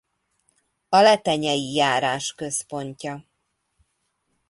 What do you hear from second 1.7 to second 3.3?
járás központja.